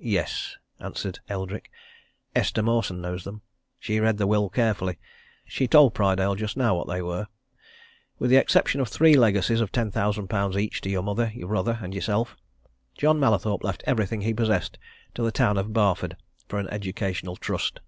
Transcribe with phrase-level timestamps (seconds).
[0.00, 1.70] "Yes!" answered Eldrick.
[2.34, 3.42] "Esther Mawson knows them.
[3.78, 4.98] She read the will carefully.
[5.44, 7.28] She told Prydale just now what they were.
[8.18, 11.46] With the exception of three legacies of ten thousand pounds each to your mother, your
[11.46, 12.36] brother, and yourself,
[12.98, 14.80] John Mallathorpe left everything he possessed
[15.14, 16.16] to the town of Barford
[16.48, 17.78] for an educational trust."